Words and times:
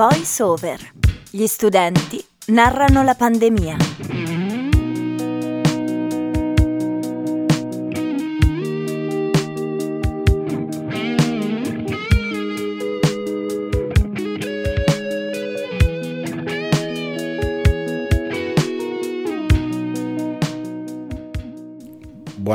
Voice 0.00 0.42
Over. 0.42 0.92
Gli 1.28 1.46
studenti 1.46 2.24
narrano 2.46 3.02
la 3.02 3.14
pandemia. 3.14 3.99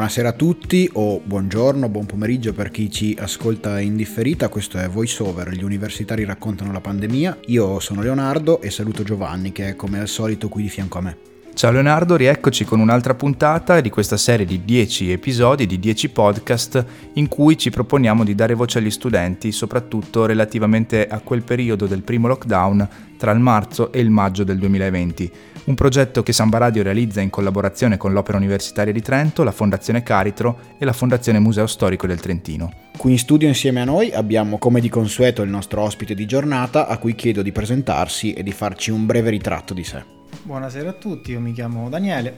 Buonasera 0.06 0.36
a 0.36 0.38
tutti 0.38 0.88
o 0.94 1.20
buongiorno, 1.20 1.90
buon 1.90 2.06
pomeriggio 2.06 2.54
per 2.54 2.70
chi 2.70 2.92
ci 2.92 3.18
ascolta 3.20 3.80
in 3.80 3.96
differita, 3.96 4.50
questo 4.50 4.78
è 4.78 4.88
Voice 4.88 5.24
Over, 5.24 5.50
gli 5.50 5.64
universitari 5.64 6.24
raccontano 6.26 6.72
la 6.72 6.80
pandemia. 6.80 7.40
Io 7.48 7.80
sono 7.80 8.04
Leonardo 8.04 8.62
e 8.62 8.70
saluto 8.70 9.02
Giovanni 9.02 9.52
che 9.52 9.70
è 9.70 9.76
come 9.76 10.00
al 10.00 10.08
solito 10.08 10.48
qui 10.48 10.62
di 10.62 10.70
fianco 10.70 11.00
a 11.00 11.02
me. 11.02 11.35
Ciao 11.56 11.72
Leonardo, 11.72 12.18
rieccoci 12.18 12.66
con 12.66 12.82
un'altra 12.82 13.16
puntata 13.16 13.80
di 13.80 13.90
questa 13.90 14.18
serie 14.18 14.46
di 14.46 14.66
10 14.66 15.14
episodi, 15.14 15.66
di 15.66 15.80
10 15.80 16.10
podcast 16.10 16.86
in 17.14 17.30
cui 17.30 17.58
ci 17.58 17.70
proponiamo 17.70 18.26
di 18.26 18.36
dare 18.36 18.56
voce 18.56 18.80
agli 18.80 18.92
studenti, 18.92 19.54
soprattutto 19.54 20.26
relativamente 20.26 21.08
a 21.08 21.20
quel 21.20 21.44
periodo 21.44 21.88
del 21.88 22.02
primo 22.02 22.28
lockdown 22.28 22.86
tra 23.18 23.32
il 23.32 23.40
marzo 23.40 23.94
e 23.94 24.02
il 24.02 24.10
maggio 24.10 24.44
del 24.44 24.58
2020. 24.58 25.32
Un 25.64 25.76
progetto 25.76 26.24
che 26.24 26.34
Samba 26.34 26.58
Radio 26.58 26.84
realizza 26.84 27.22
in 27.22 27.30
collaborazione 27.30 27.96
con 27.96 28.12
l'Opera 28.12 28.38
Universitaria 28.38 28.92
di 28.92 29.02
Trento, 29.02 29.44
la 29.44 29.54
Fondazione 29.54 30.04
Caritro 30.04 30.76
e 30.78 30.84
la 30.84 30.92
Fondazione 30.92 31.40
Museo 31.40 31.68
Storico 31.68 32.06
del 32.06 32.20
Trentino. 32.20 32.70
Qui 32.98 33.12
in 33.12 33.18
studio 33.18 33.48
insieme 33.48 33.80
a 33.80 33.86
noi 33.86 34.12
abbiamo 34.12 34.58
come 34.58 34.82
di 34.82 34.90
consueto 34.90 35.42
il 35.42 35.50
nostro 35.50 35.84
ospite 35.84 36.16
di 36.16 36.26
giornata 36.26 36.86
a 36.86 36.98
cui 36.98 37.16
chiedo 37.16 37.42
di 37.42 37.54
presentarsi 37.54 38.34
e 38.34 38.44
di 38.44 38.52
farci 38.52 38.92
un 38.92 39.06
breve 39.06 39.30
ritratto 39.30 39.74
di 39.74 39.86
sé. 39.86 40.15
Buonasera 40.44 40.90
a 40.90 40.94
tutti, 40.94 41.32
io 41.32 41.40
mi 41.40 41.54
chiamo 41.54 41.90
Daniele, 41.90 42.38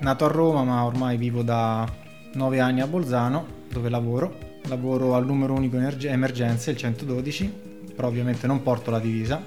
nato 0.00 0.24
a 0.24 0.28
Roma 0.28 0.64
ma 0.64 0.84
ormai 0.84 1.16
vivo 1.16 1.42
da 1.42 1.88
9 2.34 2.60
anni 2.60 2.80
a 2.80 2.86
Bolzano 2.86 3.46
dove 3.70 3.88
lavoro. 3.88 4.46
Lavoro 4.66 5.14
al 5.14 5.24
numero 5.24 5.54
unico 5.54 5.78
emergenze, 5.78 6.72
il 6.72 6.76
112, 6.76 7.52
però 7.94 8.08
ovviamente 8.08 8.46
non 8.46 8.62
porto 8.62 8.90
la 8.90 8.98
divisa, 8.98 9.42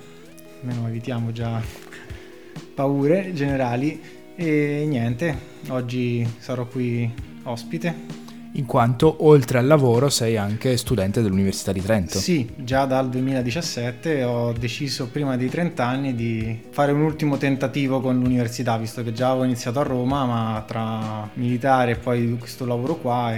almeno 0.61 0.87
evitiamo 0.87 1.31
già 1.31 1.61
paure 2.73 3.33
generali. 3.33 4.01
E 4.35 4.85
niente, 4.87 5.37
oggi 5.69 6.25
sarò 6.39 6.65
qui 6.65 7.11
ospite 7.43 8.20
in 8.53 8.65
quanto 8.65 9.25
oltre 9.25 9.59
al 9.59 9.67
lavoro 9.67 10.09
sei 10.09 10.37
anche 10.37 10.75
studente 10.77 11.21
dell'Università 11.21 11.71
di 11.71 11.81
Trento. 11.81 12.17
Sì, 12.19 12.49
già 12.57 12.85
dal 12.85 13.09
2017 13.09 14.23
ho 14.23 14.51
deciso 14.53 15.07
prima 15.07 15.37
dei 15.37 15.49
30 15.49 15.85
anni 15.85 16.15
di 16.15 16.61
fare 16.69 16.91
un 16.91 17.01
ultimo 17.01 17.37
tentativo 17.37 18.01
con 18.01 18.19
l'università, 18.19 18.77
visto 18.77 19.03
che 19.03 19.13
già 19.13 19.29
avevo 19.29 19.45
iniziato 19.45 19.79
a 19.79 19.83
Roma, 19.83 20.25
ma 20.25 20.63
tra 20.67 21.29
militare 21.35 21.91
e 21.91 21.95
poi 21.95 22.37
questo 22.37 22.65
lavoro 22.65 22.95
qua 22.95 23.33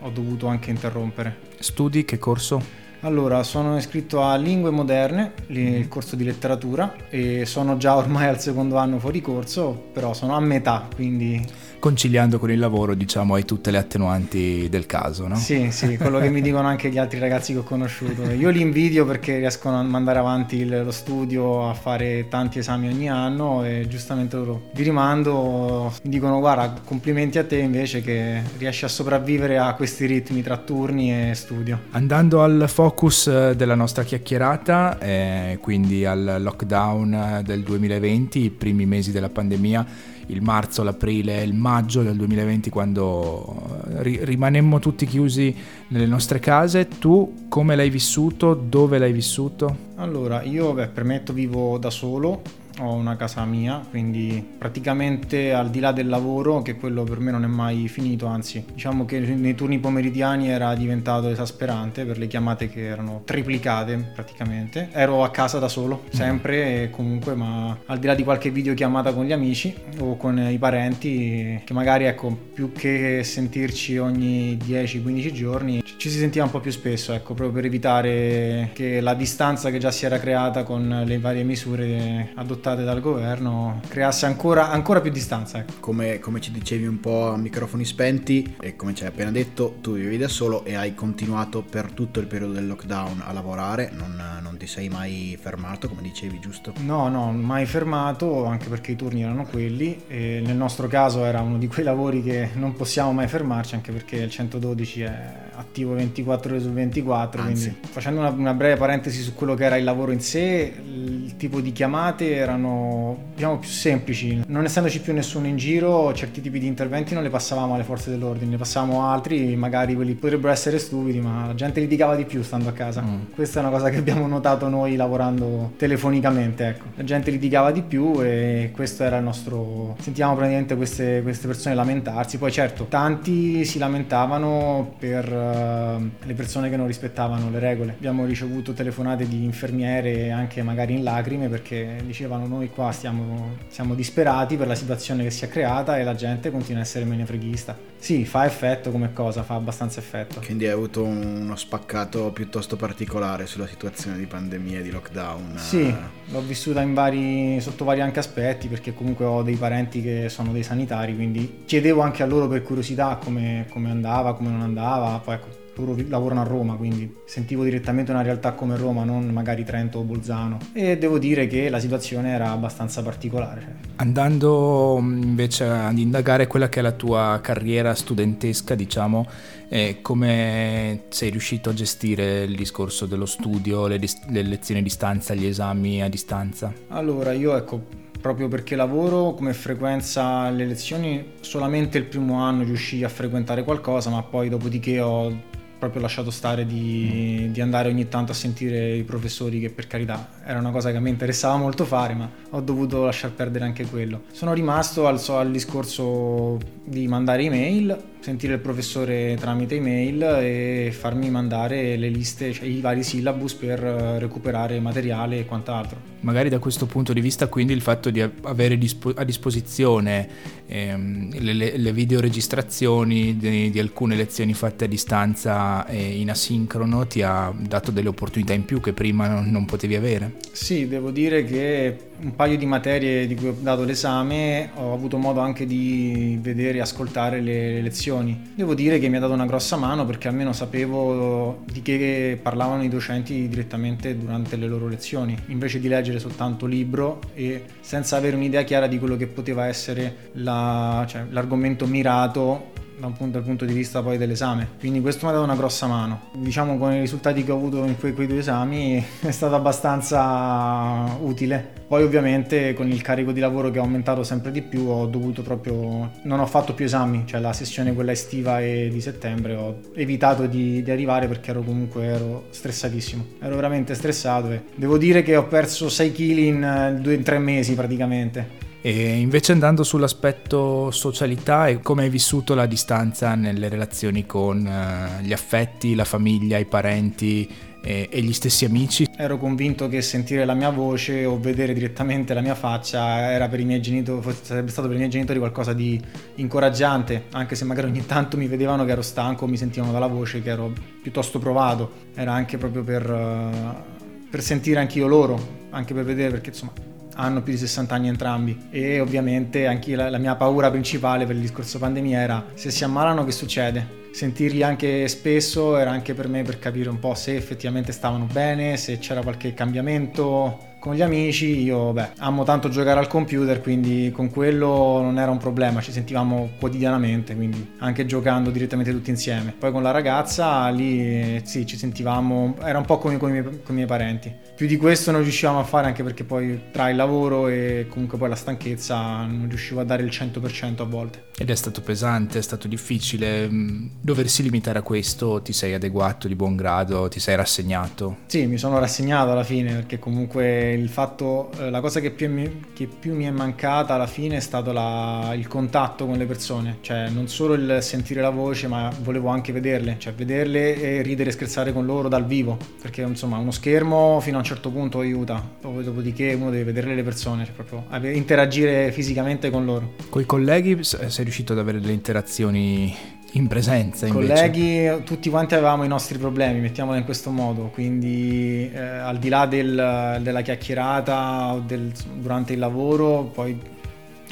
ho 0.00 0.10
dovuto 0.10 0.46
anche 0.46 0.70
interrompere. 0.70 1.36
Studi 1.58 2.04
che 2.04 2.18
corso? 2.18 2.84
Allora, 3.00 3.42
sono 3.42 3.76
iscritto 3.76 4.22
a 4.22 4.36
Lingue 4.36 4.70
Moderne, 4.70 5.32
il 5.48 5.86
corso 5.86 6.16
di 6.16 6.24
letteratura, 6.24 6.94
e 7.08 7.44
sono 7.44 7.76
già 7.76 7.94
ormai 7.94 8.26
al 8.26 8.40
secondo 8.40 8.78
anno 8.78 8.98
fuori 8.98 9.20
corso, 9.20 9.90
però 9.92 10.12
sono 10.12 10.34
a 10.34 10.40
metà, 10.40 10.88
quindi 10.92 11.40
conciliando 11.78 12.38
con 12.38 12.50
il 12.50 12.58
lavoro, 12.58 12.94
diciamo, 12.94 13.34
hai 13.34 13.44
tutte 13.44 13.70
le 13.70 13.78
attenuanti 13.78 14.68
del 14.68 14.86
caso, 14.86 15.26
no? 15.26 15.36
Sì, 15.36 15.70
sì, 15.70 15.96
quello 15.96 16.18
che 16.18 16.30
mi 16.30 16.40
dicono 16.40 16.66
anche 16.66 16.90
gli 16.90 16.98
altri 16.98 17.18
ragazzi 17.18 17.52
che 17.52 17.60
ho 17.60 17.62
conosciuto. 17.62 18.22
Io 18.30 18.50
li 18.50 18.60
invidio 18.60 19.06
perché 19.06 19.38
riescono 19.38 19.78
a 19.78 19.82
mandare 19.82 20.18
avanti 20.18 20.66
lo 20.66 20.90
studio, 20.90 21.68
a 21.68 21.74
fare 21.74 22.26
tanti 22.28 22.58
esami 22.58 22.88
ogni 22.88 23.08
anno 23.08 23.64
e 23.64 23.86
giustamente 23.88 24.36
loro 24.36 24.68
vi 24.72 24.82
rimando, 24.82 25.92
mi 26.02 26.10
dicono 26.10 26.38
guarda, 26.40 26.80
complimenti 26.84 27.38
a 27.38 27.44
te 27.44 27.58
invece 27.58 28.00
che 28.00 28.42
riesci 28.58 28.84
a 28.84 28.88
sopravvivere 28.88 29.58
a 29.58 29.74
questi 29.74 30.06
ritmi 30.06 30.42
tra 30.42 30.56
turni 30.56 31.30
e 31.30 31.34
studio. 31.34 31.80
Andando 31.90 32.42
al 32.42 32.64
focus 32.68 33.26
eh, 33.26 33.54
della 33.56 33.74
nostra 33.74 34.02
chiacchierata, 34.02 34.98
eh, 34.98 35.58
quindi 35.60 36.04
al 36.04 36.38
lockdown 36.40 37.14
eh, 37.14 37.42
del 37.42 37.62
2020, 37.62 38.44
i 38.44 38.50
primi 38.50 38.86
mesi 38.86 39.12
della 39.12 39.28
pandemia, 39.28 40.14
il 40.26 40.42
marzo, 40.42 40.82
l'aprile, 40.82 41.42
il 41.42 41.54
maggio 41.54 42.02
del 42.02 42.16
2020 42.16 42.70
quando 42.70 43.82
eh, 43.88 44.02
ri- 44.02 44.24
rimanemmo 44.24 44.78
tutti 44.78 45.06
chiusi 45.06 45.54
nelle 45.88 46.06
nostre 46.06 46.38
case. 46.38 46.88
Tu 46.88 47.46
come 47.48 47.76
l'hai 47.76 47.90
vissuto? 47.90 48.54
Dove 48.54 48.98
l'hai 48.98 49.12
vissuto? 49.12 49.76
Allora, 49.96 50.42
io 50.42 50.72
beh, 50.72 50.88
premetto 50.88 51.32
vivo 51.32 51.78
da 51.78 51.90
solo, 51.90 52.42
ho 52.80 52.92
una 52.92 53.16
casa 53.16 53.44
mia, 53.44 53.84
quindi 53.88 54.44
praticamente 54.58 55.52
al 55.52 55.70
di 55.70 55.80
là 55.80 55.92
del 55.92 56.08
lavoro, 56.08 56.62
che 56.62 56.76
quello 56.76 57.04
per 57.04 57.20
me 57.20 57.30
non 57.30 57.44
è 57.44 57.46
mai 57.46 57.88
finito, 57.88 58.26
anzi 58.26 58.64
diciamo 58.72 59.04
che 59.04 59.18
nei 59.18 59.54
turni 59.54 59.78
pomeridiani 59.78 60.48
era 60.48 60.74
diventato 60.74 61.28
esasperante 61.28 62.04
per 62.04 62.18
le 62.18 62.26
chiamate 62.26 62.68
che 62.68 62.84
erano 62.84 63.22
triplicate 63.24 64.12
praticamente. 64.14 64.88
Ero 64.92 65.22
a 65.22 65.30
casa 65.30 65.58
da 65.58 65.68
solo, 65.68 66.02
mm. 66.04 66.10
sempre 66.10 66.82
e 66.82 66.90
comunque, 66.90 67.34
ma 67.34 67.76
al 67.86 67.98
di 67.98 68.06
là 68.06 68.14
di 68.14 68.24
qualche 68.24 68.50
videochiamata 68.50 69.12
con 69.12 69.24
gli 69.24 69.32
amici 69.32 69.74
o 69.98 70.16
con 70.16 70.38
i 70.38 70.58
parenti, 70.58 71.62
che 71.64 71.72
magari 71.72 72.04
ecco, 72.04 72.36
più 72.52 72.72
che 72.72 73.22
sentirci 73.24 73.96
ogni 73.98 74.56
10-15 74.56 75.32
giorni, 75.32 75.82
ci 75.96 76.10
si 76.10 76.18
sentiva 76.18 76.44
un 76.44 76.50
po' 76.50 76.60
più 76.60 76.70
spesso, 76.70 77.12
ecco, 77.12 77.34
proprio 77.34 77.52
per 77.52 77.64
evitare 77.64 78.70
che 78.74 79.00
la 79.00 79.14
distanza 79.14 79.70
che 79.70 79.78
già 79.78 79.90
si 79.90 80.04
era 80.04 80.18
creata 80.18 80.62
con 80.62 81.02
le 81.04 81.18
varie 81.18 81.42
misure 81.42 82.32
adottate 82.34 82.65
adottate 82.66 82.82
dal 82.82 83.00
governo 83.00 83.80
creasse 83.86 84.26
ancora, 84.26 84.70
ancora 84.70 85.00
più 85.00 85.10
distanza. 85.10 85.58
Ecco. 85.58 85.74
Come, 85.80 86.18
come, 86.18 86.40
ci 86.40 86.50
dicevi 86.50 86.86
un 86.86 86.98
po' 86.98 87.28
a 87.28 87.36
microfoni 87.36 87.84
spenti 87.84 88.56
e 88.60 88.74
come 88.74 88.94
ci 88.94 89.04
hai 89.04 89.10
appena 89.10 89.30
detto, 89.30 89.76
tu 89.80 89.94
vivi 89.94 90.18
da 90.18 90.28
solo 90.28 90.64
e 90.64 90.74
hai 90.74 90.94
continuato 90.94 91.62
per 91.62 91.92
tutto 91.92 92.18
il 92.18 92.26
periodo 92.26 92.54
del 92.54 92.66
lockdown 92.66 93.22
a 93.24 93.32
lavorare, 93.32 93.90
non, 93.92 94.20
non 94.42 94.56
ti 94.56 94.66
sei 94.66 94.88
mai 94.88 95.38
fermato 95.40 95.88
come 95.88 96.02
dicevi 96.02 96.40
giusto? 96.40 96.72
No, 96.80 97.08
no, 97.08 97.30
mai 97.32 97.66
fermato 97.66 98.44
anche 98.44 98.68
perché 98.68 98.92
i 98.92 98.96
turni 98.96 99.22
erano 99.22 99.44
quelli 99.44 100.02
e 100.08 100.42
nel 100.44 100.56
nostro 100.56 100.88
caso 100.88 101.24
era 101.24 101.40
uno 101.40 101.58
di 101.58 101.68
quei 101.68 101.84
lavori 101.84 102.22
che 102.22 102.50
non 102.54 102.74
possiamo 102.74 103.12
mai 103.12 103.28
fermarci 103.28 103.74
anche 103.74 103.92
perché 103.92 104.16
il 104.16 104.30
112 104.30 105.02
è 105.02 105.34
attivo 105.54 105.94
24 105.94 106.50
ore 106.52 106.60
su 106.60 106.70
24, 106.70 107.42
Anzi. 107.42 107.70
quindi 107.70 107.88
facendo 107.88 108.20
una, 108.20 108.30
una 108.30 108.54
breve 108.54 108.76
parentesi 108.76 109.22
su 109.22 109.34
quello 109.34 109.54
che 109.54 109.64
era 109.64 109.76
il 109.76 109.84
lavoro 109.84 110.12
in 110.12 110.20
sé, 110.20 110.72
il 110.84 111.36
tipo 111.36 111.60
di 111.60 111.72
chiamate 111.72 112.34
erano 112.34 112.55
erano 112.56 113.16
diciamo 113.34 113.58
più 113.58 113.68
semplici. 113.68 114.42
Non 114.46 114.64
essendoci 114.64 115.00
più 115.00 115.12
nessuno 115.12 115.46
in 115.46 115.56
giro, 115.56 116.12
certi 116.14 116.40
tipi 116.40 116.58
di 116.58 116.66
interventi 116.66 117.14
non 117.14 117.22
le 117.22 117.28
passavamo 117.28 117.74
alle 117.74 117.84
forze 117.84 118.10
dell'ordine, 118.10 118.52
ne 118.52 118.56
passavamo 118.56 119.06
altri, 119.06 119.54
magari 119.56 119.94
quelli 119.94 120.14
potrebbero 120.14 120.52
essere 120.52 120.78
stupidi, 120.78 121.20
ma 121.20 121.46
la 121.46 121.54
gente 121.54 121.80
litigava 121.80 122.16
di 122.16 122.24
più 122.24 122.42
stando 122.42 122.70
a 122.70 122.72
casa. 122.72 123.02
Mm. 123.02 123.32
Questa 123.34 123.60
è 123.60 123.62
una 123.62 123.70
cosa 123.70 123.90
che 123.90 123.98
abbiamo 123.98 124.26
notato 124.26 124.68
noi 124.68 124.96
lavorando 124.96 125.72
telefonicamente, 125.76 126.66
ecco. 126.66 126.84
La 126.96 127.04
gente 127.04 127.30
litigava 127.30 127.70
di 127.70 127.82
più 127.82 128.20
e 128.22 128.70
questo 128.74 129.04
era 129.04 129.18
il 129.18 129.24
nostro... 129.24 129.96
Sentivamo 130.00 130.34
praticamente 130.34 130.76
queste, 130.76 131.20
queste 131.22 131.46
persone 131.46 131.74
lamentarsi. 131.74 132.38
Poi 132.38 132.50
certo, 132.50 132.86
tanti 132.88 133.64
si 133.64 133.78
lamentavano 133.78 134.94
per 134.98 135.30
uh, 135.30 136.26
le 136.26 136.34
persone 136.34 136.70
che 136.70 136.76
non 136.76 136.86
rispettavano 136.86 137.50
le 137.50 137.58
regole. 137.58 137.92
Abbiamo 137.92 138.24
ricevuto 138.24 138.72
telefonate 138.72 139.28
di 139.28 139.44
infermiere 139.44 140.30
anche 140.30 140.62
magari 140.62 140.94
in 140.94 141.02
lacrime 141.02 141.48
perché 141.48 142.00
dicevano 142.04 142.45
noi 142.46 142.70
qua 142.70 142.90
stiamo, 142.92 143.56
siamo 143.68 143.94
disperati 143.94 144.56
per 144.56 144.66
la 144.66 144.74
situazione 144.74 145.22
che 145.22 145.30
si 145.30 145.44
è 145.44 145.48
creata 145.48 145.98
e 145.98 146.04
la 146.04 146.14
gente 146.14 146.50
continua 146.50 146.80
a 146.80 146.84
essere 146.84 147.04
menefreghista. 147.04 147.76
Sì, 147.98 148.24
fa 148.24 148.44
effetto 148.44 148.90
come 148.90 149.12
cosa, 149.12 149.42
fa 149.42 149.54
abbastanza 149.54 150.00
effetto. 150.00 150.40
Quindi 150.44 150.66
hai 150.66 150.72
avuto 150.72 151.02
uno 151.02 151.56
spaccato 151.56 152.30
piuttosto 152.30 152.76
particolare 152.76 153.46
sulla 153.46 153.66
situazione 153.66 154.16
di 154.16 154.26
pandemia 154.26 154.78
e 154.78 154.82
di 154.82 154.90
lockdown. 154.90 155.58
Sì, 155.58 155.94
l'ho 156.26 156.40
vissuta 156.42 156.84
vari, 156.86 157.60
sotto 157.60 157.84
vari 157.84 158.00
anche 158.00 158.18
aspetti 158.18 158.68
perché 158.68 158.94
comunque 158.94 159.24
ho 159.24 159.42
dei 159.42 159.56
parenti 159.56 160.02
che 160.02 160.28
sono 160.28 160.52
dei 160.52 160.62
sanitari, 160.62 161.14
quindi 161.14 161.62
chiedevo 161.64 162.00
anche 162.00 162.22
a 162.22 162.26
loro 162.26 162.46
per 162.48 162.62
curiosità 162.62 163.18
come, 163.22 163.66
come 163.70 163.90
andava, 163.90 164.34
come 164.34 164.50
non 164.50 164.60
andava, 164.60 165.18
poi 165.18 165.34
ecco 165.34 165.64
loro 165.76 165.96
lavorano 166.08 166.40
a 166.40 166.44
Roma, 166.44 166.74
quindi 166.74 167.14
sentivo 167.26 167.64
direttamente 167.64 168.10
una 168.10 168.22
realtà 168.22 168.52
come 168.52 168.76
Roma, 168.76 169.04
non 169.04 169.26
magari 169.28 169.64
Trento 169.64 169.98
o 169.98 170.02
Bolzano. 170.02 170.58
E 170.72 170.96
devo 170.98 171.18
dire 171.18 171.46
che 171.46 171.68
la 171.68 171.78
situazione 171.78 172.30
era 172.30 172.50
abbastanza 172.50 173.02
particolare. 173.02 173.76
Andando 173.96 174.98
mm, 175.00 175.22
invece 175.22 175.64
ad 175.64 175.98
indagare 175.98 176.46
quella 176.46 176.68
che 176.68 176.80
è 176.80 176.82
la 176.82 176.92
tua 176.92 177.40
carriera 177.42 177.94
studentesca, 177.94 178.74
diciamo, 178.74 179.26
eh, 179.68 179.98
come 180.02 181.04
sei 181.08 181.30
riuscito 181.30 181.70
a 181.70 181.74
gestire 181.74 182.44
il 182.44 182.56
discorso 182.56 183.06
dello 183.06 183.26
studio, 183.26 183.86
le, 183.86 183.98
dis- 183.98 184.26
le 184.28 184.42
lezioni 184.42 184.80
a 184.80 184.82
distanza, 184.82 185.34
gli 185.34 185.46
esami 185.46 186.02
a 186.02 186.08
distanza? 186.08 186.72
Allora, 186.88 187.32
io 187.32 187.56
ecco 187.56 188.04
proprio 188.26 188.48
perché 188.48 188.74
lavoro 188.74 189.34
come 189.34 189.52
frequenza 189.52 190.50
le 190.50 190.66
lezioni 190.66 191.34
solamente 191.40 191.98
il 191.98 192.04
primo 192.04 192.42
anno 192.42 192.64
riuscii 192.64 193.04
a 193.04 193.08
frequentare 193.08 193.62
qualcosa 193.62 194.10
ma 194.10 194.20
poi 194.22 194.48
dopodiché 194.48 194.98
ho 195.00 195.32
proprio 195.78 196.00
lasciato 196.00 196.30
stare 196.30 196.66
di, 196.66 197.46
mm. 197.48 197.52
di, 197.52 197.60
andare 197.60 197.88
ogni 197.88 198.08
tanto 198.08 198.32
a 198.32 198.34
sentire 198.34 198.94
i 198.94 199.02
professori 199.02 199.60
che 199.60 199.70
per 199.70 199.86
carità 199.86 200.28
era 200.44 200.58
una 200.58 200.70
cosa 200.70 200.92
che 200.92 201.00
mi 201.00 201.10
interessava 201.10 201.56
molto 201.56 201.84
fare, 201.84 202.14
ma 202.14 202.30
ho 202.50 202.60
dovuto 202.60 203.04
lasciar 203.04 203.32
perdere 203.32 203.64
anche 203.64 203.86
quello. 203.86 204.22
Sono 204.32 204.52
rimasto 204.52 205.06
al, 205.06 205.20
al 205.28 205.50
discorso 205.50 206.58
di 206.84 207.06
mandare 207.08 207.42
email, 207.42 207.96
sentire 208.20 208.54
il 208.54 208.60
professore 208.60 209.36
tramite 209.38 209.76
email 209.76 210.22
e 210.40 210.90
farmi 210.92 211.30
mandare 211.30 211.96
le 211.96 212.08
liste, 212.08 212.52
cioè 212.52 212.66
i 212.66 212.80
vari 212.80 213.02
syllabus 213.02 213.54
per 213.54 213.78
recuperare 213.78 214.80
materiale 214.80 215.38
e 215.38 215.44
quant'altro. 215.44 216.14
Magari 216.20 216.48
da 216.48 216.58
questo 216.58 216.86
punto 216.86 217.12
di 217.12 217.20
vista 217.20 217.46
quindi 217.46 217.72
il 217.72 217.80
fatto 217.82 218.10
di 218.10 218.20
avere 218.20 218.78
a 219.14 219.24
disposizione 219.24 220.28
ehm, 220.66 221.38
le, 221.38 221.76
le 221.76 221.92
videoregistrazioni 221.92 223.36
di, 223.36 223.70
di, 223.70 223.78
alcune 223.78 224.16
lezioni 224.16 224.54
fatte 224.54 224.86
a 224.86 224.88
distanza 224.88 225.54
e 225.86 226.20
in 226.20 226.30
asincrono 226.30 227.06
ti 227.06 227.22
ha 227.22 227.52
dato 227.56 227.90
delle 227.90 228.08
opportunità 228.08 228.52
in 228.52 228.64
più 228.64 228.80
che 228.80 228.92
prima 228.92 229.28
non, 229.28 229.50
non 229.50 229.64
potevi 229.64 229.94
avere? 229.94 230.36
Sì, 230.52 230.88
devo 230.88 231.10
dire 231.10 231.44
che 231.44 231.98
un 232.18 232.34
paio 232.34 232.56
di 232.56 232.64
materie 232.64 233.26
di 233.26 233.34
cui 233.34 233.48
ho 233.48 233.56
dato 233.58 233.84
l'esame 233.84 234.70
ho 234.74 234.92
avuto 234.92 235.18
modo 235.18 235.40
anche 235.40 235.66
di 235.66 236.38
vedere 236.40 236.78
e 236.78 236.80
ascoltare 236.80 237.40
le 237.40 237.82
lezioni. 237.82 238.52
Devo 238.54 238.74
dire 238.74 238.98
che 238.98 239.08
mi 239.08 239.16
ha 239.16 239.20
dato 239.20 239.32
una 239.32 239.46
grossa 239.46 239.76
mano 239.76 240.06
perché 240.06 240.28
almeno 240.28 240.52
sapevo 240.52 241.62
di 241.70 241.82
che 241.82 242.38
parlavano 242.40 242.82
i 242.82 242.88
docenti 242.88 243.48
direttamente 243.48 244.16
durante 244.16 244.56
le 244.56 244.66
loro 244.66 244.88
lezioni, 244.88 245.36
invece 245.46 245.78
di 245.78 245.88
leggere 245.88 246.18
soltanto 246.18 246.66
libro 246.66 247.20
e 247.34 247.64
senza 247.80 248.16
avere 248.16 248.36
un'idea 248.36 248.62
chiara 248.62 248.86
di 248.86 248.98
quello 248.98 249.16
che 249.16 249.26
poteva 249.26 249.66
essere 249.66 250.30
la, 250.32 251.04
cioè, 251.08 251.24
l'argomento 251.30 251.86
mirato 251.86 252.72
da 252.98 253.06
un 253.06 253.12
punto, 253.12 253.38
dal 253.38 253.46
punto 253.46 253.64
di 253.64 253.72
vista 253.72 254.02
poi 254.02 254.16
dell'esame. 254.16 254.68
Quindi 254.78 255.00
questo 255.00 255.26
mi 255.26 255.32
ha 255.32 255.34
dato 255.34 255.44
una 255.44 255.56
grossa 255.56 255.86
mano. 255.86 256.30
Diciamo 256.34 256.78
con 256.78 256.92
i 256.92 257.00
risultati 257.00 257.44
che 257.44 257.52
ho 257.52 257.56
avuto 257.56 257.84
in 257.84 257.96
quei, 257.98 258.14
quei 258.14 258.26
due 258.26 258.38
esami 258.38 259.04
è 259.20 259.30
stato 259.30 259.54
abbastanza 259.54 261.16
utile. 261.20 261.84
Poi 261.86 262.02
ovviamente 262.02 262.74
con 262.74 262.88
il 262.90 263.00
carico 263.02 263.32
di 263.32 263.40
lavoro 263.40 263.70
che 263.70 263.78
ho 263.78 263.82
aumentato 263.82 264.24
sempre 264.24 264.50
di 264.50 264.62
più 264.62 264.88
ho 264.88 265.06
dovuto 265.06 265.42
proprio... 265.42 266.10
non 266.22 266.40
ho 266.40 266.46
fatto 266.46 266.74
più 266.74 266.84
esami, 266.84 267.24
cioè 267.26 267.40
la 267.40 267.52
sessione 267.52 267.92
quella 267.92 268.12
estiva 268.12 268.60
e 268.60 268.88
di 268.90 269.00
settembre 269.00 269.54
ho 269.54 269.80
evitato 269.94 270.46
di, 270.46 270.82
di 270.82 270.90
arrivare 270.90 271.28
perché 271.28 271.50
ero 271.50 271.62
comunque 271.62 272.04
ero 272.04 272.46
stressatissimo. 272.50 273.24
Ero 273.40 273.54
veramente 273.54 273.94
stressato 273.94 274.50
e 274.50 274.62
devo 274.74 274.98
dire 274.98 275.22
che 275.22 275.36
ho 275.36 275.46
perso 275.46 275.88
6 275.88 276.12
kg 276.12 276.38
in 276.38 277.00
2-3 277.02 277.38
mesi 277.38 277.74
praticamente. 277.74 278.65
E 278.86 279.18
invece 279.18 279.50
andando 279.50 279.82
sull'aspetto 279.82 280.92
socialità 280.92 281.66
e 281.66 281.80
come 281.80 282.04
hai 282.04 282.08
vissuto 282.08 282.54
la 282.54 282.66
distanza 282.66 283.34
nelle 283.34 283.68
relazioni 283.68 284.26
con 284.26 284.64
uh, 284.64 285.20
gli 285.24 285.32
affetti, 285.32 285.96
la 285.96 286.04
famiglia, 286.04 286.56
i 286.58 286.66
parenti 286.66 287.52
e, 287.82 288.08
e, 288.08 288.22
gli 288.22 288.32
stessi 288.32 288.64
amici? 288.64 289.08
Ero 289.16 289.38
convinto 289.38 289.88
che 289.88 290.00
sentire 290.02 290.44
la 290.44 290.54
mia 290.54 290.70
voce 290.70 291.24
o 291.24 291.36
vedere 291.36 291.72
direttamente 291.72 292.32
la 292.32 292.40
mia 292.40 292.54
faccia 292.54 293.32
era 293.32 293.48
per 293.48 293.58
i 293.58 293.64
miei 293.64 293.82
genitori, 293.82 294.32
sarebbe 294.42 294.70
stato 294.70 294.86
per 294.86 294.94
i 294.94 295.00
miei 295.00 295.10
genitori 295.10 295.40
qualcosa 295.40 295.72
di 295.72 296.00
incoraggiante, 296.36 297.24
anche 297.32 297.56
se 297.56 297.64
magari 297.64 297.88
ogni 297.88 298.06
tanto 298.06 298.36
mi 298.36 298.46
vedevano 298.46 298.84
che 298.84 298.92
ero 298.92 299.02
stanco, 299.02 299.48
mi 299.48 299.56
sentivano 299.56 299.90
dalla 299.90 300.06
voce 300.06 300.42
che 300.42 300.50
ero 300.50 300.72
piuttosto 301.02 301.40
provato. 301.40 301.90
Era 302.14 302.34
anche 302.34 302.56
proprio 302.56 302.84
per, 302.84 303.10
uh, 303.10 304.30
per 304.30 304.42
sentire 304.42 304.78
anch'io 304.78 305.08
loro, 305.08 305.64
anche 305.70 305.92
per 305.92 306.04
vedere 306.04 306.30
perché 306.30 306.50
insomma 306.50 306.94
hanno 307.16 307.42
più 307.42 307.52
di 307.52 307.58
60 307.58 307.94
anni 307.94 308.08
entrambi 308.08 308.68
e 308.70 309.00
ovviamente 309.00 309.66
anche 309.66 309.96
la, 309.96 310.08
la, 310.08 310.18
mia 310.18 310.36
paura 310.36 310.70
principale 310.70 311.26
per 311.26 311.34
il 311.34 311.40
discorso 311.40 311.78
pandemia 311.78 312.20
era 312.20 312.44
se 312.54 312.70
si 312.70 312.84
ammalano 312.84 313.24
che 313.24 313.32
succede? 313.32 314.04
Sentirli 314.12 314.62
anche 314.62 315.08
spesso 315.08 315.76
era 315.76 315.90
anche 315.90 316.14
per 316.14 316.28
me 316.28 316.42
per 316.42 316.58
capire 316.58 316.88
un 316.88 316.98
po' 316.98 317.14
se 317.14 317.36
effettivamente 317.36 317.92
stavano 317.92 318.26
bene, 318.30 318.76
se 318.78 318.98
c'era 318.98 319.22
qualche 319.22 319.52
cambiamento, 319.52 320.75
con 320.86 320.94
gli 320.94 321.02
amici, 321.02 321.64
io 321.64 321.92
beh, 321.92 322.10
amo 322.18 322.44
tanto 322.44 322.68
giocare 322.68 323.00
al 323.00 323.08
computer, 323.08 323.60
quindi 323.60 324.12
con 324.14 324.30
quello 324.30 325.00
non 325.02 325.18
era 325.18 325.32
un 325.32 325.36
problema, 325.36 325.80
ci 325.80 325.90
sentivamo 325.90 326.50
quotidianamente, 326.60 327.34
quindi 327.34 327.72
anche 327.78 328.06
giocando 328.06 328.50
direttamente 328.50 328.92
tutti 328.92 329.10
insieme. 329.10 329.52
Poi 329.58 329.72
con 329.72 329.82
la 329.82 329.90
ragazza 329.90 330.68
lì 330.68 331.40
sì, 331.42 331.66
ci 331.66 331.76
sentivamo, 331.76 332.54
era 332.62 332.78
un 332.78 332.84
po' 332.84 332.98
come 332.98 333.16
con 333.16 333.30
i, 333.30 333.32
miei, 333.32 333.42
con 333.42 333.60
i 333.70 333.72
miei 333.72 333.86
parenti. 333.88 334.32
Più 334.54 334.68
di 334.68 334.76
questo 334.76 335.10
non 335.10 335.22
riuscivamo 335.22 335.58
a 335.58 335.64
fare 335.64 335.88
anche 335.88 336.04
perché 336.04 336.22
poi 336.22 336.70
tra 336.70 336.88
il 336.88 336.94
lavoro 336.94 337.48
e 337.48 337.86
comunque 337.90 338.16
poi 338.16 338.28
la 338.28 338.36
stanchezza 338.36 339.26
non 339.26 339.46
riuscivo 339.48 339.80
a 339.80 339.84
dare 339.84 340.04
il 340.04 340.08
100% 340.08 340.82
a 340.82 340.84
volte. 340.84 341.24
Ed 341.36 341.50
è 341.50 341.54
stato 341.56 341.80
pesante, 341.80 342.38
è 342.38 342.42
stato 342.42 342.68
difficile 342.68 343.48
mm, 343.48 343.86
doversi 344.00 344.44
limitare 344.44 344.78
a 344.78 344.82
questo, 344.82 345.42
ti 345.42 345.52
sei 345.52 345.74
adeguato 345.74 346.28
di 346.28 346.36
buon 346.36 346.54
grado, 346.54 347.08
ti 347.08 347.18
sei 347.18 347.34
rassegnato? 347.34 348.18
Sì, 348.26 348.46
mi 348.46 348.56
sono 348.56 348.78
rassegnato 348.78 349.32
alla 349.32 349.44
fine 349.44 349.74
perché 349.74 349.98
comunque 349.98 350.75
il 350.76 350.88
fatto, 350.88 351.50
eh, 351.58 351.70
la 351.70 351.80
cosa 351.80 352.00
che 352.00 352.10
più, 352.10 352.30
mi, 352.30 352.64
che 352.72 352.86
più, 352.86 353.14
mi, 353.14 353.24
è 353.24 353.30
mancata 353.30 353.94
alla 353.94 354.06
fine 354.06 354.36
è 354.36 354.40
stato 354.40 354.72
la, 354.72 355.32
il 355.34 355.46
contatto 355.46 356.06
con 356.06 356.16
le 356.16 356.26
persone, 356.26 356.78
cioè 356.80 357.08
non 357.08 357.28
solo 357.28 357.54
il 357.54 357.78
sentire 357.80 358.20
la 358.20 358.30
voce, 358.30 358.68
ma 358.68 358.90
volevo 359.02 359.28
anche 359.28 359.52
vederle, 359.52 359.96
cioè 359.98 360.12
vederle 360.14 360.80
e 360.80 361.02
ridere 361.02 361.30
e 361.30 361.32
scherzare 361.32 361.72
con 361.72 361.84
loro 361.84 362.08
dal 362.08 362.26
vivo, 362.26 362.56
perché 362.80 363.02
insomma 363.02 363.38
uno 363.38 363.50
schermo 363.50 364.20
fino 364.20 364.36
a 364.36 364.40
un 364.40 364.46
certo 364.46 364.70
punto 364.70 365.00
aiuta, 365.00 365.42
dopodiché 365.60 366.34
uno 366.34 366.50
deve 366.50 366.64
vedere 366.64 366.94
le 366.94 367.02
persone, 367.02 367.44
cioè 367.44 367.54
proprio 367.54 367.84
interagire 368.10 368.92
fisicamente 368.92 369.50
con 369.50 369.64
loro. 369.64 369.94
Con 370.08 370.22
i 370.22 370.26
colleghi 370.26 370.78
sei 370.82 371.24
riuscito 371.24 371.52
ad 371.52 371.58
avere 371.58 371.80
delle 371.80 371.92
interazioni 371.92 373.14
in 373.36 373.46
presenza 373.46 374.06
invece. 374.06 374.34
Colleghi, 374.34 375.04
tutti 375.04 375.30
quanti 375.30 375.54
avevamo 375.54 375.84
i 375.84 375.88
nostri 375.88 376.18
problemi, 376.18 376.60
mettiamolo 376.60 376.96
in 376.96 377.04
questo 377.04 377.30
modo, 377.30 377.64
quindi 377.72 378.70
eh, 378.72 378.78
al 378.78 379.18
di 379.18 379.28
là 379.28 379.46
del, 379.46 380.20
della 380.22 380.40
chiacchierata 380.40 381.54
o 381.54 381.60
del, 381.60 381.92
durante 382.14 382.54
il 382.54 382.58
lavoro, 382.58 383.24
poi 383.24 383.58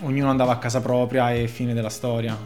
ognuno 0.03 0.31
andava 0.31 0.53
a 0.53 0.59
casa 0.59 0.81
propria 0.81 1.33
e 1.33 1.49
fine 1.49 1.75
della 1.75 1.91
storia. 1.91 2.37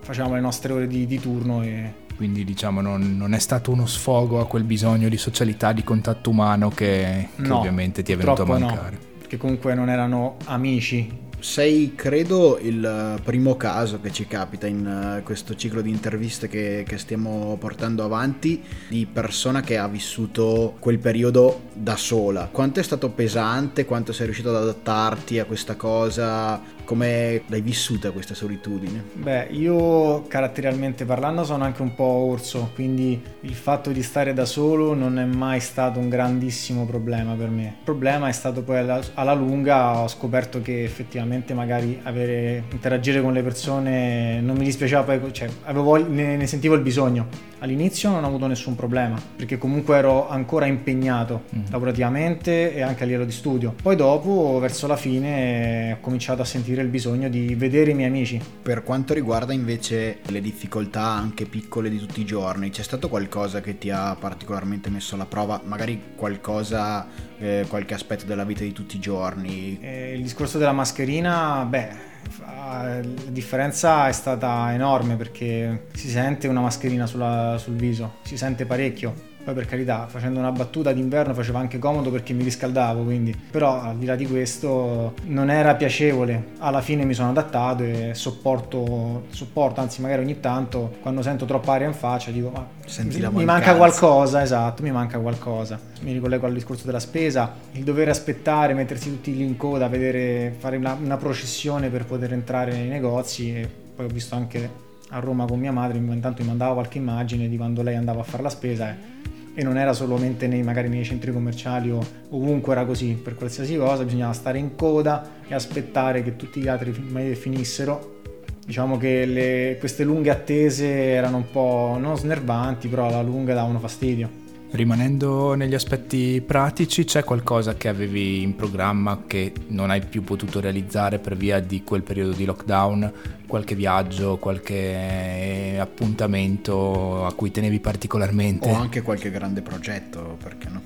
Facevamo 0.00 0.34
le 0.34 0.40
nostre 0.40 0.72
ore 0.72 0.86
di, 0.86 1.06
di 1.06 1.20
turno 1.20 1.62
e... 1.62 2.06
Quindi 2.16 2.42
diciamo 2.42 2.80
non, 2.80 3.16
non, 3.16 3.32
è 3.32 3.38
stato 3.38 3.70
uno 3.70 3.86
sfogo 3.86 4.40
a 4.40 4.46
quel 4.46 4.64
bisogno 4.64 5.08
di 5.08 5.16
socialità, 5.16 5.72
di 5.72 5.84
contatto 5.84 6.30
umano 6.30 6.68
che, 6.68 7.28
che 7.36 7.46
no, 7.46 7.58
ovviamente 7.58 8.02
ti 8.02 8.12
è 8.12 8.16
venuto 8.16 8.42
a 8.42 8.46
mancare. 8.46 8.96
No, 9.00 9.16
perché 9.18 9.36
comunque 9.36 9.74
non 9.74 9.88
erano 9.88 10.36
amici, 10.46 11.08
sei, 11.40 11.94
credo, 11.94 12.58
il 12.60 13.20
primo 13.22 13.56
caso 13.56 14.00
che 14.00 14.10
ci 14.10 14.26
capita 14.26 14.66
in 14.66 15.18
uh, 15.18 15.22
questo 15.22 15.54
ciclo 15.54 15.80
di 15.80 15.90
interviste 15.90 16.48
che, 16.48 16.84
che, 16.86 16.98
stiamo 16.98 17.56
portando 17.58 18.04
avanti 18.04 18.62
di 18.88 19.06
persona 19.06 19.60
che 19.60 19.78
ha 19.78 19.88
vissuto 19.88 20.76
quel 20.78 20.98
periodo 20.98 21.62
da 21.72 21.96
sola. 21.96 22.48
Quanto 22.50 22.80
è 22.80 22.82
stato 22.82 23.10
pesante? 23.10 23.84
Quanto 23.84 24.12
sei 24.12 24.26
riuscito 24.26 24.50
ad 24.50 24.56
adattarti 24.56 25.38
a 25.38 25.44
questa 25.44 25.76
cosa? 25.76 26.77
Come 26.88 27.42
l'hai 27.48 27.60
vissuta 27.60 28.12
questa 28.12 28.32
solitudine? 28.32 29.04
Beh, 29.12 29.48
io 29.50 30.22
caratterialmente 30.26 31.04
parlando 31.04 31.44
sono 31.44 31.64
anche 31.64 31.82
un 31.82 31.94
po' 31.94 32.02
orso, 32.02 32.70
quindi 32.72 33.22
il 33.42 33.54
fatto 33.54 33.90
di 33.90 34.02
stare 34.02 34.32
da 34.32 34.46
solo 34.46 34.94
non 34.94 35.18
è 35.18 35.26
mai 35.26 35.60
stato 35.60 35.98
un 35.98 36.08
grandissimo 36.08 36.86
problema 36.86 37.34
per 37.34 37.50
me. 37.50 37.64
Il 37.64 37.84
problema 37.84 38.28
è 38.28 38.32
stato 38.32 38.62
poi 38.62 38.78
alla, 38.78 39.02
alla 39.12 39.34
lunga 39.34 39.98
ho 39.98 40.08
scoperto 40.08 40.62
che 40.62 40.82
effettivamente 40.82 41.52
magari 41.52 42.00
avere, 42.04 42.64
interagire 42.72 43.20
con 43.20 43.34
le 43.34 43.42
persone 43.42 44.40
non 44.40 44.56
mi 44.56 44.64
dispiaceva 44.64 45.02
poi, 45.02 45.30
cioè 45.30 45.46
avevo, 45.64 45.96
ne, 45.96 46.38
ne 46.38 46.46
sentivo 46.46 46.74
il 46.74 46.80
bisogno. 46.80 47.47
All'inizio 47.60 48.10
non 48.10 48.22
ho 48.22 48.28
avuto 48.28 48.46
nessun 48.46 48.76
problema, 48.76 49.20
perché 49.36 49.58
comunque 49.58 49.96
ero 49.96 50.28
ancora 50.28 50.66
impegnato 50.66 51.44
mm. 51.54 51.64
lavorativamente 51.70 52.74
e 52.74 52.82
anche 52.82 53.02
a 53.02 53.06
livello 53.06 53.24
di 53.24 53.32
studio. 53.32 53.74
Poi 53.82 53.96
dopo, 53.96 54.58
verso 54.60 54.86
la 54.86 54.96
fine, 54.96 55.92
ho 55.92 56.00
cominciato 56.00 56.42
a 56.42 56.44
sentire 56.44 56.82
il 56.82 56.88
bisogno 56.88 57.28
di 57.28 57.54
vedere 57.56 57.90
i 57.90 57.94
miei 57.94 58.08
amici. 58.08 58.40
Per 58.62 58.84
quanto 58.84 59.12
riguarda 59.12 59.52
invece 59.52 60.18
le 60.28 60.40
difficoltà 60.40 61.02
anche 61.02 61.46
piccole 61.46 61.90
di 61.90 61.98
tutti 61.98 62.20
i 62.20 62.24
giorni, 62.24 62.70
c'è 62.70 62.82
stato 62.82 63.08
qualcosa 63.08 63.60
che 63.60 63.76
ti 63.76 63.90
ha 63.90 64.14
particolarmente 64.14 64.88
messo 64.88 65.16
alla 65.16 65.26
prova? 65.26 65.60
Magari 65.64 66.00
qualcosa, 66.14 67.06
eh, 67.38 67.64
qualche 67.68 67.94
aspetto 67.94 68.24
della 68.24 68.44
vita 68.44 68.62
di 68.62 68.72
tutti 68.72 68.96
i 68.96 69.00
giorni? 69.00 69.78
Eh, 69.80 70.14
il 70.14 70.22
discorso 70.22 70.58
della 70.58 70.72
mascherina, 70.72 71.66
beh, 71.68 72.07
la 72.40 73.00
differenza 73.28 74.08
è 74.08 74.12
stata 74.12 74.72
enorme 74.72 75.16
perché 75.16 75.86
si 75.94 76.08
sente 76.08 76.48
una 76.48 76.60
mascherina 76.60 77.06
sulla, 77.06 77.56
sul 77.58 77.74
viso, 77.74 78.16
si 78.22 78.36
sente 78.36 78.66
parecchio 78.66 79.27
poi 79.48 79.54
per 79.54 79.66
carità, 79.66 80.06
facendo 80.08 80.38
una 80.38 80.52
battuta 80.52 80.92
d'inverno 80.92 81.32
faceva 81.32 81.58
anche 81.58 81.78
comodo 81.78 82.10
perché 82.10 82.34
mi 82.34 82.42
riscaldavo, 82.42 83.02
quindi. 83.02 83.34
Però 83.50 83.80
al 83.80 83.96
di 83.96 84.04
là 84.04 84.14
di 84.14 84.26
questo 84.26 85.14
non 85.24 85.48
era 85.48 85.74
piacevole. 85.74 86.48
Alla 86.58 86.82
fine 86.82 87.06
mi 87.06 87.14
sono 87.14 87.30
adattato 87.30 87.82
e 87.82 88.10
sopporto, 88.12 89.24
sopporto 89.30 89.80
anzi 89.80 90.02
magari 90.02 90.20
ogni 90.20 90.38
tanto 90.40 90.96
quando 91.00 91.22
sento 91.22 91.46
troppa 91.46 91.72
aria 91.72 91.86
in 91.86 91.94
faccia 91.94 92.30
dico 92.30 92.50
ma 92.50 92.66
Senti 92.84 93.26
mi 93.30 93.44
manca 93.46 93.74
qualcosa, 93.74 94.42
esatto, 94.42 94.82
mi 94.82 94.90
manca 94.90 95.18
qualcosa. 95.18 95.80
Mi 96.02 96.12
ricollego 96.12 96.44
al 96.44 96.52
discorso 96.52 96.84
della 96.84 97.00
spesa, 97.00 97.54
il 97.72 97.84
dover 97.84 98.10
aspettare, 98.10 98.74
mettersi 98.74 99.08
tutti 99.08 99.34
lì 99.34 99.44
in 99.44 99.56
coda, 99.56 99.88
vedere, 99.88 100.54
fare 100.58 100.76
una, 100.76 100.92
una 100.92 101.16
processione 101.16 101.88
per 101.88 102.04
poter 102.04 102.34
entrare 102.34 102.72
nei 102.72 102.88
negozi 102.88 103.54
e 103.54 103.68
poi 103.96 104.04
ho 104.04 104.10
visto 104.10 104.34
anche 104.34 104.86
a 105.10 105.20
Roma 105.20 105.46
con 105.46 105.58
mia 105.58 105.72
madre, 105.72 105.96
intanto 105.96 106.42
mi 106.42 106.48
mandava 106.48 106.74
qualche 106.74 106.98
immagine 106.98 107.48
di 107.48 107.56
quando 107.56 107.80
lei 107.80 107.94
andava 107.94 108.20
a 108.20 108.24
fare 108.24 108.42
la 108.42 108.50
spesa 108.50 108.90
e 108.90 109.36
e 109.58 109.64
non 109.64 109.76
era 109.76 109.92
solamente 109.92 110.46
nei, 110.46 110.62
magari 110.62 110.88
nei 110.88 111.02
centri 111.02 111.32
commerciali 111.32 111.90
o 111.90 111.98
ovunque 112.30 112.70
era 112.70 112.84
così, 112.84 113.18
per 113.20 113.34
qualsiasi 113.34 113.76
cosa 113.76 114.04
bisognava 114.04 114.32
stare 114.32 114.56
in 114.56 114.76
coda 114.76 115.30
e 115.48 115.52
aspettare 115.52 116.22
che 116.22 116.36
tutti 116.36 116.60
gli 116.60 116.68
altri 116.68 116.92
finissero. 117.34 118.20
Diciamo 118.64 118.98
che 118.98 119.24
le, 119.24 119.76
queste 119.80 120.04
lunghe 120.04 120.30
attese 120.30 120.86
erano 120.86 121.38
un 121.38 121.50
po' 121.50 121.96
non 121.98 122.16
snervanti, 122.16 122.86
però 122.86 123.08
alla 123.08 123.20
lunga 123.20 123.52
davano 123.52 123.80
fastidio. 123.80 124.46
Rimanendo 124.70 125.54
negli 125.54 125.72
aspetti 125.72 126.42
pratici, 126.44 127.04
c'è 127.04 127.24
qualcosa 127.24 127.74
che 127.74 127.88
avevi 127.88 128.42
in 128.42 128.54
programma 128.54 129.22
che 129.26 129.52
non 129.68 129.88
hai 129.88 130.04
più 130.04 130.22
potuto 130.22 130.60
realizzare 130.60 131.18
per 131.18 131.36
via 131.36 131.58
di 131.58 131.82
quel 131.82 132.02
periodo 132.02 132.32
di 132.32 132.44
lockdown? 132.44 133.10
Qualche 133.46 133.74
viaggio, 133.74 134.36
qualche 134.36 135.78
appuntamento 135.80 137.24
a 137.24 137.32
cui 137.32 137.50
tenevi 137.50 137.80
particolarmente? 137.80 138.68
O 138.68 138.74
anche 138.74 139.00
qualche 139.00 139.30
grande 139.30 139.62
progetto, 139.62 140.36
perché 140.42 140.68
no? 140.68 140.82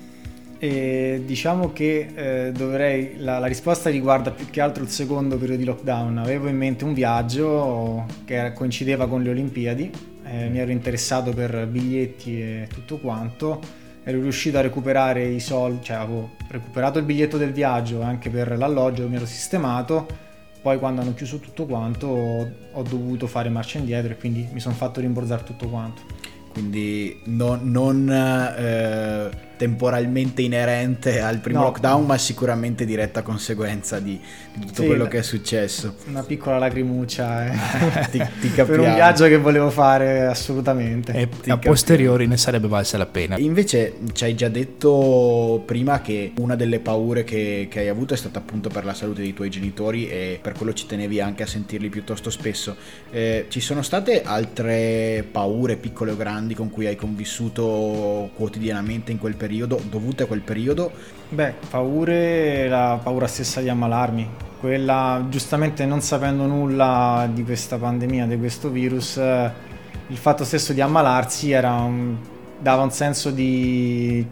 E 0.59 1.21
diciamo 1.25 1.73
che 1.73 2.11
eh, 2.15 2.51
dovrei, 2.53 3.15
la, 3.17 3.37
la, 3.37 3.47
risposta 3.47 3.89
riguarda 3.89 4.31
più 4.31 4.49
che 4.49 4.61
altro 4.61 4.81
il 4.81 4.89
secondo 4.89 5.35
periodo 5.37 5.59
di 5.59 5.65
lockdown. 5.65 6.19
Avevo 6.19 6.47
in 6.47 6.55
mente 6.55 6.85
un 6.85 6.93
viaggio 6.93 8.05
che 8.23 8.53
coincideva 8.55 9.09
con 9.09 9.21
le 9.21 9.29
Olimpiadi 9.31 9.91
eh, 10.33 10.49
mi 10.49 10.57
ero 10.57 10.71
interessato 10.71 11.31
per 11.31 11.67
biglietti 11.67 12.41
e 12.41 12.67
tutto 12.73 12.97
quanto, 12.97 13.59
ero 14.03 14.19
riuscito 14.19 14.57
a 14.57 14.61
recuperare 14.61 15.27
i 15.27 15.39
soldi, 15.39 15.85
cioè 15.85 15.97
avevo 15.97 16.31
recuperato 16.47 16.97
il 16.97 17.05
biglietto 17.05 17.37
del 17.37 17.51
viaggio 17.51 18.01
anche 18.01 18.29
per 18.29 18.57
l'alloggio, 18.57 19.07
mi 19.07 19.15
ero 19.15 19.25
sistemato, 19.25 20.07
poi 20.61 20.79
quando 20.79 21.01
hanno 21.01 21.13
chiuso 21.13 21.37
tutto 21.37 21.65
quanto 21.65 22.07
ho, 22.07 22.81
dovuto 22.81 23.27
fare 23.27 23.49
marcia 23.49 23.77
indietro 23.77 24.13
e 24.13 24.17
quindi 24.17 24.47
mi 24.51 24.59
sono 24.59 24.75
fatto 24.75 24.99
rimborsare 25.01 25.43
tutto 25.43 25.67
quanto. 25.67 26.01
Quindi 26.51 27.21
non... 27.25 27.69
non 27.71 28.09
eh 28.09 29.51
temporalmente 29.63 30.41
inerente 30.41 31.21
al 31.21 31.37
primo 31.37 31.59
no. 31.59 31.65
lockdown, 31.67 32.05
ma 32.05 32.17
sicuramente 32.17 32.83
diretta 32.83 33.21
conseguenza 33.21 33.97
di, 33.99 34.19
di 34.53 34.65
tutto 34.65 34.81
sì, 34.81 34.87
quello 34.87 35.07
che 35.07 35.19
è 35.19 35.21
successo. 35.21 35.95
Una 36.07 36.21
piccola 36.21 36.57
lacrimuccia 36.57 37.45
eh. 37.45 38.09
ti, 38.11 38.21
ti 38.41 38.47
per 38.49 38.81
un 38.81 38.93
viaggio 38.93 39.25
che 39.27 39.37
volevo 39.37 39.69
fare 39.69 40.25
assolutamente. 40.25 41.13
E 41.13 41.29
ti 41.29 41.49
a 41.49 41.57
posteriori 41.57 42.27
ne 42.27 42.35
sarebbe 42.35 42.67
valsa 42.67 42.97
la 42.97 43.05
pena. 43.05 43.37
Invece 43.37 43.99
ci 44.11 44.25
hai 44.25 44.35
già 44.35 44.49
detto 44.49 45.63
prima 45.65 46.01
che 46.01 46.33
una 46.39 46.57
delle 46.57 46.81
paure 46.81 47.23
che, 47.23 47.69
che 47.71 47.79
hai 47.79 47.87
avuto 47.87 48.15
è 48.15 48.17
stata 48.17 48.39
appunto 48.39 48.67
per 48.67 48.83
la 48.83 48.93
salute 48.93 49.21
dei 49.21 49.33
tuoi 49.33 49.49
genitori 49.49 50.09
e 50.09 50.39
per 50.41 50.51
quello 50.51 50.73
ci 50.73 50.87
tenevi 50.87 51.21
anche 51.21 51.43
a 51.43 51.47
sentirli 51.47 51.87
piuttosto 51.87 52.29
spesso. 52.29 52.75
Eh, 53.11 53.45
ci 53.47 53.61
sono 53.61 53.81
state 53.81 54.23
altre 54.23 55.25
paure, 55.31 55.77
piccole 55.77 56.11
o 56.11 56.17
grandi, 56.17 56.53
con 56.53 56.69
cui 56.69 56.85
hai 56.85 56.97
convissuto 56.97 58.29
quotidianamente 58.35 59.13
in 59.13 59.19
quel 59.19 59.35
periodo? 59.35 59.51
Periodo, 59.53 59.79
dovute 59.87 60.23
a 60.23 60.25
quel 60.25 60.41
periodo? 60.41 60.91
Beh, 61.29 61.53
paure, 61.69 62.67
la 62.67 62.99
paura 63.01 63.27
stessa 63.27 63.61
di 63.61 63.69
ammalarmi, 63.69 64.27
quella 64.59 65.23
giustamente 65.29 65.85
non 65.85 66.01
sapendo 66.01 66.45
nulla 66.47 67.29
di 67.31 67.43
questa 67.43 67.77
pandemia, 67.77 68.25
di 68.25 68.37
questo 68.37 68.69
virus, 68.69 69.17
il 69.17 70.17
fatto 70.17 70.43
stesso 70.43 70.73
di 70.73 70.81
ammalarsi 70.81 71.53
un, 71.53 72.17
dava 72.59 72.81
un 72.81 72.91
senso 72.91 73.29
di, 73.29 74.25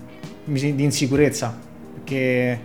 di 0.44 0.84
insicurezza, 0.84 1.56
perché 1.94 2.60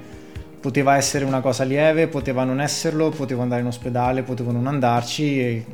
poteva 0.58 0.96
essere 0.96 1.26
una 1.26 1.40
cosa 1.40 1.64
lieve, 1.64 2.08
poteva 2.08 2.44
non 2.44 2.60
esserlo, 2.60 3.10
potevo 3.10 3.42
andare 3.42 3.60
in 3.60 3.66
ospedale, 3.66 4.22
potevo 4.22 4.50
non 4.50 4.66
andarci 4.66 5.40
e 5.40 5.64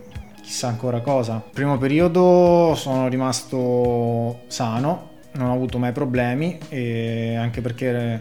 chissà 0.43 0.67
ancora 0.67 1.01
cosa. 1.01 1.43
Primo 1.53 1.79
periodo 1.79 2.75
sono 2.75 3.07
rimasto 3.09 4.41
sano, 4.49 5.11
non 5.35 5.49
ho 5.49 5.55
avuto 5.55 5.79
mai 5.79 5.93
problemi 5.93 6.59
anche 6.71 7.61
perché 7.61 8.21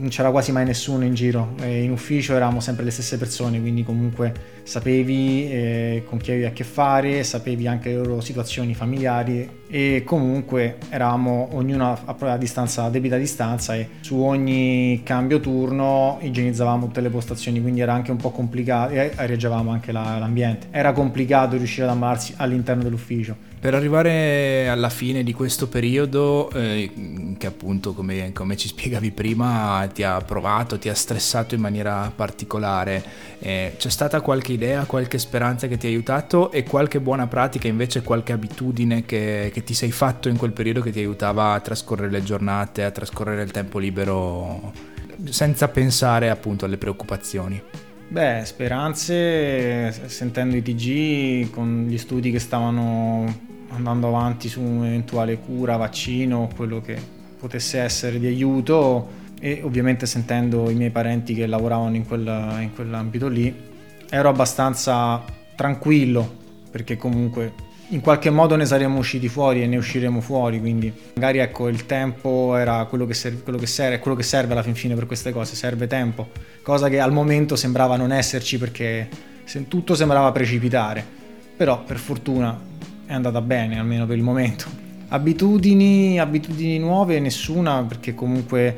non 0.00 0.08
c'era 0.08 0.30
quasi 0.30 0.52
mai 0.52 0.64
nessuno 0.64 1.04
in 1.04 1.14
giro. 1.14 1.54
E 1.60 1.82
in 1.82 1.90
ufficio 1.90 2.34
eravamo 2.34 2.60
sempre 2.60 2.84
le 2.84 2.90
stesse 2.90 3.18
persone 3.18 3.60
quindi 3.60 3.84
comunque 3.84 4.58
sapevi 4.62 5.50
eh, 5.50 6.04
con 6.06 6.18
chi 6.18 6.30
avevi 6.30 6.46
a 6.46 6.52
che 6.52 6.64
fare 6.64 7.24
sapevi 7.24 7.66
anche 7.66 7.90
le 7.90 7.96
loro 7.96 8.20
situazioni 8.20 8.74
familiari 8.74 9.58
e 9.68 10.02
comunque 10.04 10.76
eravamo 10.88 11.48
ognuno 11.52 11.92
a, 11.92 12.16
a 12.18 12.36
distanza, 12.36 12.84
a 12.84 12.90
debita 12.90 13.16
distanza 13.16 13.74
e 13.74 13.88
su 14.00 14.18
ogni 14.18 15.00
cambio 15.04 15.40
turno 15.40 16.18
igienizzavamo 16.20 16.86
tutte 16.86 17.00
le 17.00 17.10
postazioni 17.10 17.60
quindi 17.60 17.80
era 17.80 17.92
anche 17.92 18.10
un 18.10 18.16
po' 18.16 18.30
complicato 18.30 18.92
e 18.94 19.12
areggiavamo 19.14 19.70
anche 19.70 19.92
la, 19.92 20.18
l'ambiente. 20.18 20.68
Era 20.70 20.92
complicato 20.92 21.56
riuscire 21.56 21.86
ad 21.86 21.92
ammalarsi 21.92 22.34
all'interno 22.36 22.82
dell'ufficio 22.82 23.49
per 23.60 23.74
arrivare 23.74 24.68
alla 24.68 24.88
fine 24.88 25.22
di 25.22 25.34
questo 25.34 25.68
periodo, 25.68 26.50
eh, 26.52 27.34
che 27.36 27.46
appunto 27.46 27.92
come, 27.92 28.32
come, 28.32 28.56
ci 28.56 28.68
spiegavi 28.68 29.10
prima 29.10 29.86
ti 29.92 30.02
ha 30.02 30.18
provato, 30.22 30.78
ti 30.78 30.88
ha 30.88 30.94
stressato 30.94 31.54
in 31.54 31.60
maniera 31.60 32.10
particolare, 32.14 33.04
eh, 33.38 33.74
c'è 33.76 33.90
stata 33.90 34.22
qualche 34.22 34.52
idea, 34.52 34.84
qualche 34.84 35.18
speranza 35.18 35.66
che 35.66 35.76
ti 35.76 35.86
ha 35.86 35.90
aiutato 35.90 36.50
e 36.50 36.62
qualche 36.62 37.00
buona 37.00 37.26
pratica 37.26 37.68
invece, 37.68 38.00
qualche 38.00 38.32
abitudine 38.32 39.04
che, 39.04 39.50
che 39.52 39.62
ti 39.62 39.74
sei 39.74 39.92
fatto 39.92 40.30
in 40.30 40.38
quel 40.38 40.52
periodo 40.52 40.80
che 40.80 40.90
ti 40.90 41.00
aiutava 41.00 41.52
a 41.52 41.60
trascorrere 41.60 42.10
le 42.10 42.22
giornate, 42.22 42.82
a 42.84 42.90
trascorrere 42.90 43.42
il 43.42 43.50
tempo 43.50 43.78
libero 43.78 44.72
senza 45.28 45.68
pensare 45.68 46.30
appunto 46.30 46.64
alle 46.64 46.78
preoccupazioni? 46.78 47.62
Beh, 48.08 48.42
speranze, 48.44 50.08
sentendo 50.08 50.56
i 50.56 50.62
TG 50.62 51.50
con 51.50 51.86
gli 51.88 51.98
studi 51.98 52.32
che 52.32 52.40
stavano 52.40 53.48
andando 53.70 54.08
avanti 54.08 54.48
su 54.48 54.60
un'eventuale 54.60 55.38
cura, 55.38 55.76
vaccino, 55.76 56.48
quello 56.54 56.80
che 56.80 56.96
potesse 57.38 57.80
essere 57.80 58.18
di 58.18 58.26
aiuto. 58.26 59.18
E 59.40 59.60
ovviamente 59.64 60.04
sentendo 60.04 60.68
i 60.68 60.74
miei 60.74 60.90
parenti 60.90 61.34
che 61.34 61.46
lavoravano 61.46 61.96
in, 61.96 62.06
quella, 62.06 62.60
in 62.60 62.74
quell'ambito 62.74 63.28
lì, 63.28 63.54
ero 64.10 64.28
abbastanza 64.28 65.22
tranquillo 65.56 66.38
perché 66.70 66.96
comunque 66.96 67.68
in 67.88 68.00
qualche 68.00 68.30
modo 68.30 68.54
ne 68.54 68.66
saremmo 68.66 68.98
usciti 68.98 69.28
fuori 69.28 69.62
e 69.62 69.66
ne 69.66 69.76
usciremo 69.76 70.20
fuori, 70.20 70.60
quindi 70.60 70.92
magari 71.14 71.38
ecco 71.38 71.68
il 71.68 71.86
tempo 71.86 72.54
era 72.56 72.84
quello 72.84 73.04
che, 73.04 73.14
serve, 73.14 73.42
quello 73.42 73.58
che 73.58 73.66
serve, 73.66 73.98
quello 73.98 74.16
che 74.16 74.22
serve 74.22 74.52
alla 74.52 74.62
fin 74.62 74.74
fine 74.74 74.94
per 74.94 75.06
queste 75.06 75.32
cose, 75.32 75.56
serve 75.56 75.86
tempo, 75.88 76.28
cosa 76.62 76.88
che 76.88 77.00
al 77.00 77.12
momento 77.12 77.56
sembrava 77.56 77.96
non 77.96 78.12
esserci 78.12 78.58
perché 78.58 79.08
tutto 79.66 79.94
sembrava 79.96 80.30
precipitare, 80.30 81.04
però 81.56 81.82
per 81.82 81.98
fortuna 81.98 82.68
è 83.10 83.14
andata 83.14 83.40
bene, 83.40 83.76
almeno 83.76 84.06
per 84.06 84.16
il 84.16 84.22
momento. 84.22 84.66
Abitudini, 85.08 86.20
abitudini 86.20 86.78
nuove, 86.78 87.18
nessuna, 87.18 87.82
perché 87.82 88.14
comunque 88.14 88.76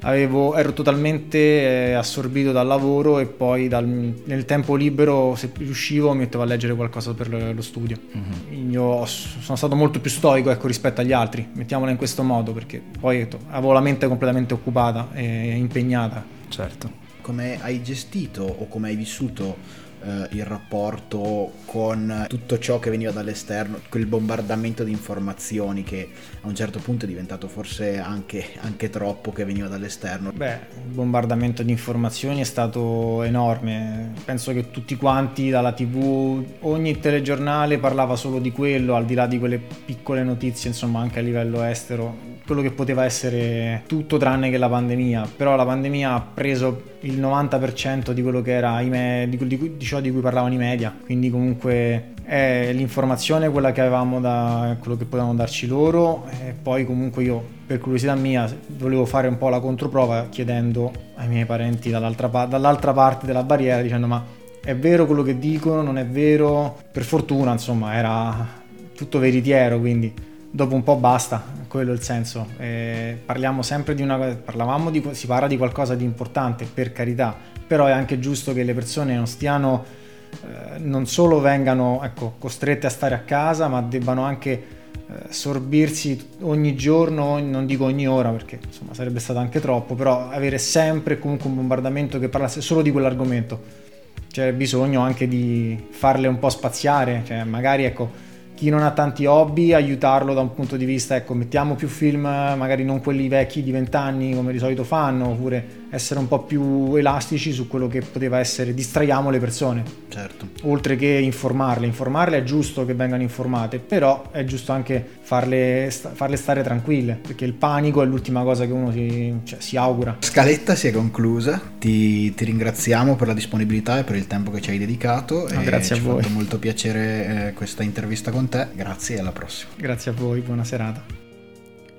avevo, 0.00 0.54
ero 0.54 0.72
totalmente 0.72 1.90
eh, 1.90 1.92
assorbito 1.92 2.50
dal 2.50 2.66
lavoro 2.66 3.18
e 3.18 3.26
poi 3.26 3.68
dal, 3.68 3.86
nel 3.86 4.46
tempo 4.46 4.74
libero, 4.74 5.34
se 5.36 5.50
riuscivo, 5.54 6.12
mi 6.12 6.20
mettevo 6.20 6.42
a 6.42 6.46
leggere 6.46 6.74
qualcosa 6.74 7.12
per 7.12 7.28
lo 7.54 7.60
studio. 7.60 7.98
Mm-hmm. 8.16 8.70
Io 8.70 9.04
sono 9.04 9.56
stato 9.56 9.76
molto 9.76 10.00
più 10.00 10.10
stoico 10.10 10.50
ecco, 10.50 10.66
rispetto 10.66 11.02
agli 11.02 11.12
altri, 11.12 11.46
mettiamola 11.52 11.90
in 11.90 11.98
questo 11.98 12.22
modo, 12.22 12.52
perché 12.52 12.80
poi 12.98 13.28
avevo 13.50 13.72
la 13.72 13.80
mente 13.80 14.08
completamente 14.08 14.54
occupata 14.54 15.10
e 15.12 15.54
impegnata. 15.56 16.24
Certo. 16.48 17.03
Come 17.24 17.58
hai 17.62 17.82
gestito 17.82 18.42
o 18.42 18.68
come 18.68 18.88
hai 18.88 18.96
vissuto 18.96 19.56
eh, 20.02 20.28
il 20.32 20.44
rapporto 20.44 21.52
con 21.64 22.26
tutto 22.28 22.58
ciò 22.58 22.78
che 22.78 22.90
veniva 22.90 23.12
dall'esterno, 23.12 23.80
quel 23.88 24.04
bombardamento 24.04 24.84
di 24.84 24.90
informazioni 24.90 25.84
che 25.84 26.06
a 26.42 26.46
un 26.46 26.54
certo 26.54 26.80
punto 26.80 27.06
è 27.06 27.08
diventato 27.08 27.48
forse 27.48 27.98
anche, 27.98 28.48
anche 28.60 28.90
troppo 28.90 29.32
che 29.32 29.46
veniva 29.46 29.68
dall'esterno. 29.68 30.32
Beh, 30.32 30.52
il 30.86 30.92
bombardamento 30.92 31.62
di 31.62 31.70
informazioni 31.70 32.40
è 32.40 32.44
stato 32.44 33.22
enorme, 33.22 34.12
penso 34.22 34.52
che 34.52 34.70
tutti 34.70 34.94
quanti 34.96 35.48
dalla 35.48 35.72
tv, 35.72 36.44
ogni 36.60 37.00
telegiornale 37.00 37.78
parlava 37.78 38.16
solo 38.16 38.38
di 38.38 38.52
quello, 38.52 38.96
al 38.96 39.06
di 39.06 39.14
là 39.14 39.26
di 39.26 39.38
quelle 39.38 39.58
piccole 39.58 40.22
notizie, 40.22 40.68
insomma 40.68 41.00
anche 41.00 41.20
a 41.20 41.22
livello 41.22 41.62
estero, 41.62 42.33
quello 42.46 42.60
che 42.60 42.70
poteva 42.70 43.04
essere 43.04 43.82
tutto 43.86 44.16
tranne 44.16 44.50
che 44.50 44.58
la 44.58 44.68
pandemia, 44.68 45.28
però 45.36 45.56
la 45.56 45.64
pandemia 45.64 46.12
ha 46.12 46.20
preso 46.20 46.92
il 47.00 47.20
90% 47.20 48.10
di 48.12 48.22
quello 48.22 48.42
che 48.42 48.52
era 48.52 48.80
me- 48.82 49.26
di, 49.28 49.36
di, 49.36 49.76
di, 49.76 49.84
ciò 49.84 50.00
di 50.00 50.10
cui 50.10 50.20
parlavano 50.20 50.54
i 50.54 50.58
media, 50.58 50.94
quindi 51.04 51.30
comunque 51.30 52.12
è 52.22 52.70
l'informazione 52.72 53.50
quella 53.50 53.72
che 53.72 53.80
avevamo 53.80 54.20
da 54.20 54.76
quello 54.80 54.96
che 54.96 55.04
potevano 55.04 55.34
darci 55.34 55.66
loro 55.66 56.26
e 56.42 56.54
poi 56.60 56.86
comunque 56.86 57.22
io 57.22 57.42
per 57.66 57.78
curiosità 57.78 58.14
mia 58.14 58.50
volevo 58.78 59.04
fare 59.04 59.28
un 59.28 59.36
po' 59.36 59.50
la 59.50 59.60
controprova 59.60 60.28
chiedendo 60.30 60.90
ai 61.16 61.28
miei 61.28 61.44
parenti 61.44 61.90
dall'altra, 61.90 62.28
pa- 62.28 62.46
dall'altra 62.46 62.92
parte 62.92 63.26
della 63.26 63.42
barriera 63.42 63.82
dicendo 63.82 64.06
ma 64.06 64.24
è 64.62 64.74
vero 64.74 65.04
quello 65.04 65.22
che 65.22 65.38
dicono, 65.38 65.82
non 65.82 65.98
è 65.98 66.06
vero, 66.06 66.78
per 66.90 67.02
fortuna 67.02 67.52
insomma 67.52 67.94
era 67.94 68.62
tutto 68.94 69.18
veritiero 69.18 69.78
quindi 69.78 70.12
dopo 70.54 70.76
un 70.76 70.84
po' 70.84 70.94
basta, 70.94 71.42
quello 71.66 71.90
è 71.90 71.94
il 71.94 72.00
senso. 72.00 72.46
Eh, 72.58 73.18
parliamo 73.24 73.62
sempre 73.62 73.96
di 73.96 74.02
una 74.02 74.16
parlavamo 74.16 74.88
di, 74.88 75.02
si 75.10 75.26
parla 75.26 75.48
di 75.48 75.56
qualcosa 75.56 75.96
di 75.96 76.04
importante, 76.04 76.64
per 76.64 76.92
carità, 76.92 77.36
però 77.66 77.86
è 77.86 77.90
anche 77.90 78.20
giusto 78.20 78.52
che 78.52 78.62
le 78.62 78.72
persone 78.72 79.16
non 79.16 79.26
stiano, 79.26 79.84
eh, 80.30 80.78
non 80.78 81.08
solo 81.08 81.40
vengano 81.40 82.00
ecco, 82.04 82.36
costrette 82.38 82.86
a 82.86 82.90
stare 82.90 83.16
a 83.16 83.22
casa, 83.22 83.66
ma 83.66 83.82
debbano 83.82 84.22
anche 84.22 84.50
eh, 84.52 85.12
sorbirsi 85.28 86.36
ogni 86.42 86.76
giorno, 86.76 87.40
non 87.40 87.66
dico 87.66 87.86
ogni 87.86 88.06
ora 88.06 88.30
perché 88.30 88.60
insomma 88.64 88.94
sarebbe 88.94 89.18
stato 89.18 89.40
anche 89.40 89.58
troppo, 89.58 89.96
però 89.96 90.28
avere 90.28 90.58
sempre 90.58 91.18
comunque 91.18 91.48
un 91.48 91.56
bombardamento 91.56 92.20
che 92.20 92.28
parlasse 92.28 92.60
solo 92.60 92.80
di 92.80 92.92
quell'argomento. 92.92 93.82
C'è 94.30 94.52
bisogno 94.52 95.00
anche 95.00 95.26
di 95.26 95.88
farle 95.90 96.28
un 96.28 96.38
po' 96.38 96.48
spaziare, 96.48 97.22
cioè 97.24 97.42
magari 97.42 97.82
ecco 97.82 98.33
chi 98.54 98.70
non 98.70 98.82
ha 98.82 98.92
tanti 98.92 99.26
hobby, 99.26 99.72
aiutarlo 99.72 100.32
da 100.32 100.40
un 100.40 100.54
punto 100.54 100.76
di 100.76 100.84
vista, 100.84 101.16
ecco, 101.16 101.34
mettiamo 101.34 101.74
più 101.74 101.88
film, 101.88 102.22
magari 102.22 102.84
non 102.84 103.00
quelli 103.00 103.28
vecchi 103.28 103.62
di 103.62 103.72
vent'anni 103.72 104.34
come 104.34 104.52
di 104.52 104.58
solito 104.58 104.84
fanno, 104.84 105.28
oppure 105.28 105.82
essere 105.90 106.20
un 106.20 106.28
po' 106.28 106.42
più 106.42 106.94
elastici 106.96 107.52
su 107.52 107.68
quello 107.68 107.88
che 107.88 108.00
poteva 108.00 108.38
essere, 108.38 108.74
distraiamo 108.74 109.30
le 109.30 109.38
persone. 109.38 109.82
Certo. 110.08 110.48
Oltre 110.62 110.96
che 110.96 111.06
informarle, 111.06 111.86
informarle 111.86 112.38
è 112.38 112.42
giusto 112.42 112.84
che 112.84 112.94
vengano 112.94 113.22
informate, 113.22 113.78
però 113.78 114.30
è 114.30 114.44
giusto 114.44 114.72
anche 114.72 115.04
farle, 115.20 115.90
farle 115.90 116.36
stare 116.36 116.62
tranquille, 116.62 117.18
perché 117.20 117.44
il 117.44 117.52
panico 117.52 118.02
è 118.02 118.06
l'ultima 118.06 118.42
cosa 118.42 118.66
che 118.66 118.72
uno 118.72 118.92
si, 118.92 119.34
cioè, 119.44 119.60
si 119.60 119.76
augura. 119.76 120.16
Scaletta 120.20 120.74
si 120.74 120.88
è 120.88 120.92
conclusa, 120.92 121.60
ti, 121.78 122.34
ti, 122.34 122.44
ringraziamo 122.44 123.16
per 123.16 123.28
la 123.28 123.34
disponibilità 123.34 123.98
e 123.98 124.04
per 124.04 124.16
il 124.16 124.26
tempo 124.26 124.50
che 124.50 124.60
ci 124.60 124.70
hai 124.70 124.78
dedicato. 124.78 125.48
No, 125.50 125.62
grazie 125.62 125.96
a 125.96 126.00
voi. 126.00 126.14
Mi 126.14 126.18
ha 126.18 126.22
fatto 126.22 126.34
molto 126.34 126.58
piacere 126.58 127.48
eh, 127.48 127.52
questa 127.52 127.82
intervista 127.82 128.30
con 128.30 128.48
te, 128.48 128.68
grazie 128.74 129.16
e 129.16 129.20
alla 129.20 129.32
prossima. 129.32 129.72
Grazie 129.76 130.10
a 130.10 130.14
voi, 130.14 130.40
buona 130.40 130.64
serata. 130.64 131.23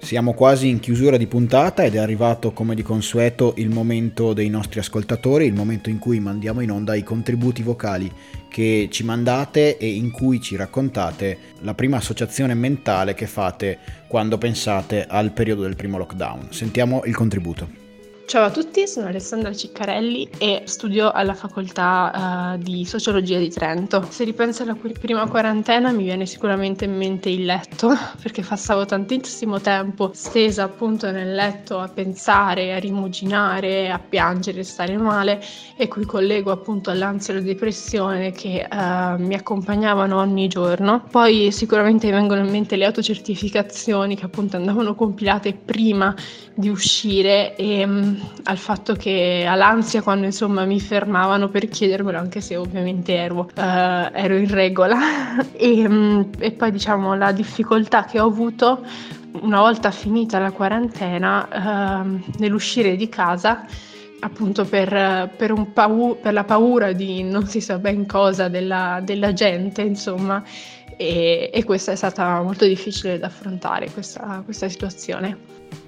Siamo 0.05 0.33
quasi 0.33 0.69
in 0.69 0.79
chiusura 0.79 1.17
di 1.17 1.25
puntata 1.25 1.83
ed 1.83 1.95
è 1.95 1.97
arrivato 1.97 2.51
come 2.51 2.75
di 2.75 2.83
consueto 2.83 3.55
il 3.57 3.71
momento 3.71 4.33
dei 4.33 4.49
nostri 4.49 4.79
ascoltatori, 4.79 5.47
il 5.47 5.55
momento 5.55 5.89
in 5.89 5.97
cui 5.97 6.19
mandiamo 6.19 6.61
in 6.61 6.69
onda 6.69 6.93
i 6.93 7.01
contributi 7.01 7.63
vocali 7.63 8.11
che 8.47 8.87
ci 8.91 9.03
mandate 9.03 9.79
e 9.79 9.87
in 9.87 10.11
cui 10.11 10.39
ci 10.39 10.55
raccontate 10.55 11.39
la 11.61 11.73
prima 11.73 11.97
associazione 11.97 12.53
mentale 12.53 13.15
che 13.15 13.25
fate 13.25 13.79
quando 14.07 14.37
pensate 14.37 15.07
al 15.07 15.31
periodo 15.31 15.63
del 15.63 15.75
primo 15.75 15.97
lockdown. 15.97 16.49
Sentiamo 16.51 17.01
il 17.05 17.15
contributo. 17.15 17.84
Ciao 18.27 18.43
a 18.43 18.49
tutti, 18.49 18.87
sono 18.87 19.05
Alessandra 19.05 19.53
Ciccarelli 19.53 20.27
e 20.39 20.63
studio 20.65 21.11
alla 21.11 21.35
facoltà 21.35 22.55
uh, 22.55 22.57
di 22.57 22.83
sociologia 22.83 23.37
di 23.37 23.51
Trento. 23.51 24.03
Se 24.09 24.23
ripenso 24.23 24.63
alla 24.63 24.73
prima 24.73 25.27
quarantena 25.27 25.91
mi 25.91 26.05
viene 26.05 26.25
sicuramente 26.25 26.85
in 26.85 26.97
mente 26.97 27.29
il 27.29 27.45
letto, 27.45 27.93
perché 28.19 28.41
passavo 28.41 28.83
tantissimo 28.85 29.61
tempo 29.61 30.09
stesa 30.15 30.63
appunto 30.63 31.11
nel 31.11 31.35
letto 31.35 31.77
a 31.77 31.87
pensare, 31.87 32.73
a 32.73 32.79
rimuginare, 32.79 33.91
a 33.91 33.99
piangere, 33.99 34.61
a 34.61 34.63
stare 34.63 34.97
male 34.97 35.39
e 35.77 35.87
qui 35.87 36.03
collego 36.03 36.49
appunto 36.49 36.89
all'ansia 36.89 37.31
e 37.31 37.37
alla 37.37 37.45
depressione 37.45 38.31
che 38.31 38.67
uh, 38.67 39.21
mi 39.21 39.35
accompagnavano 39.35 40.17
ogni 40.17 40.47
giorno. 40.47 41.05
Poi 41.11 41.51
sicuramente 41.51 42.09
vengono 42.09 42.43
in 42.43 42.49
mente 42.49 42.75
le 42.75 42.85
autocertificazioni 42.85 44.15
che 44.15 44.25
appunto 44.25 44.55
andavano 44.55 44.95
compilate 44.95 45.53
prima 45.53 46.15
di 46.55 46.69
uscire 46.69 47.55
e 47.55 47.85
mm, 47.85 48.14
al 48.43 48.57
fatto 48.57 48.93
che 48.93 49.45
all'ansia 49.47 50.01
quando 50.01 50.25
insomma 50.25 50.65
mi 50.65 50.79
fermavano 50.79 51.49
per 51.49 51.67
chiedermelo 51.67 52.17
anche 52.17 52.41
se 52.41 52.55
ovviamente 52.55 53.15
ero, 53.15 53.39
uh, 53.39 53.51
ero 53.55 54.35
in 54.35 54.49
regola 54.49 54.97
e, 55.53 55.85
um, 55.85 56.29
e 56.37 56.51
poi 56.51 56.71
diciamo 56.71 57.15
la 57.15 57.31
difficoltà 57.31 58.05
che 58.05 58.19
ho 58.19 58.27
avuto 58.27 58.85
una 59.41 59.59
volta 59.59 59.91
finita 59.91 60.39
la 60.39 60.51
quarantena 60.51 62.03
uh, 62.03 62.21
nell'uscire 62.37 62.95
di 62.95 63.09
casa 63.09 63.65
appunto 64.19 64.65
per, 64.65 65.29
per, 65.35 65.53
pau- 65.73 66.17
per, 66.19 66.33
la 66.33 66.43
paura 66.43 66.93
di 66.93 67.23
non 67.23 67.47
si 67.47 67.61
sa 67.61 67.77
ben 67.77 68.05
cosa 68.05 68.47
della, 68.47 68.99
della 69.03 69.33
gente 69.33 69.81
insomma 69.81 70.43
e, 70.97 71.49
e, 71.53 71.63
questa 71.63 71.91
è 71.91 71.95
stata 71.95 72.41
molto 72.41 72.65
difficile 72.65 73.19
da 73.19 73.27
affrontare 73.27 73.89
questa, 73.91 74.41
questa 74.45 74.69
situazione. 74.69 75.37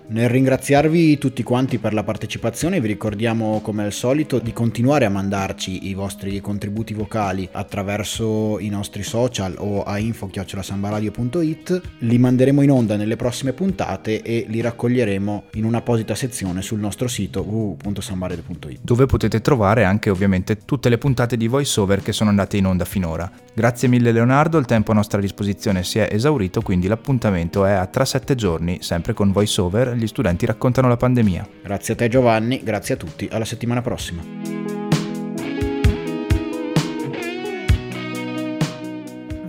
Nel 0.10 0.30
ringraziarvi 0.30 1.18
tutti 1.18 1.44
quanti 1.44 1.80
per 1.80 1.94
la 1.94 2.02
partecipazione 2.02 2.80
vi 2.80 2.88
ricordiamo 2.88 3.60
come 3.60 3.84
al 3.84 3.92
solito 3.92 4.40
di 4.40 4.54
continuare 4.54 5.04
a 5.04 5.10
mandarci 5.10 5.90
i 5.90 5.94
vostri 5.94 6.40
contributi 6.40 6.94
vocali 6.94 7.46
attraverso 7.52 8.58
i 8.60 8.70
nostri 8.70 9.04
social 9.04 9.56
o 9.58 9.84
a 9.84 9.98
info-sambaradio.it 9.98 11.82
li 12.00 12.18
manderemo 12.18 12.62
in 12.62 12.72
onda 12.72 12.96
nelle 12.96 13.18
prossime 13.18 13.52
puntate 13.52 14.22
e 14.22 14.46
li 14.48 14.62
raccoglieremo 14.62 15.44
in 15.56 15.66
un'apposita 15.66 16.16
sezione 16.16 16.62
sul 16.62 16.80
nostro 16.80 17.10
sito 17.10 17.42
www.sambaradio.it 17.42 18.80
dove 18.84 19.08
potete 19.08 19.42
trovare 19.42 19.84
anche 19.84 20.10
ovviamente 20.10 20.60
tutte 20.64 20.88
le 20.88 20.98
puntate 20.98 21.36
di 21.36 21.50
voiceover 21.50 22.02
che 22.02 22.14
sono 22.14 22.30
andate 22.30 22.56
in 22.56 22.66
onda 22.66 22.86
finora. 22.86 23.30
Grazie 23.54 23.90
mille 23.90 24.14
Leonardo, 24.14 24.58
il 24.58 24.66
tempo 24.66 24.92
a 24.92 24.96
nostra 24.96 25.20
disposizione 25.20 25.84
si 25.84 26.00
è 26.00 26.08
esaurito 26.10 26.62
quindi 26.62 26.88
l'appuntamento 26.88 27.66
è 27.66 27.74
a 27.74 27.88
tra 27.88 28.06
sette 28.06 28.36
giorni 28.36 28.78
sempre 28.80 29.12
con 29.12 29.34
voiceover 29.34 29.96
gli 29.98 30.08
studenti 30.08 30.46
raccontano 30.46 30.88
la 30.88 30.98
pandemia. 30.98 31.48
Grazie 31.64 31.94
a 31.94 31.98
te 31.98 32.08
Giovanni, 32.08 32.64
grazie 32.64 32.94
a 32.94 32.98
tutti, 32.98 33.28
alla 33.32 33.46
settimana 33.46 33.82
prossima. 33.82 34.24